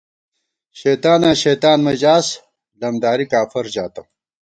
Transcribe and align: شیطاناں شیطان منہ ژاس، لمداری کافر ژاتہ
شیطاناں 0.79 1.35
شیطان 1.43 1.77
منہ 1.85 1.97
ژاس، 2.01 2.27
لمداری 2.79 3.25
کافر 3.31 3.65
ژاتہ 3.73 4.01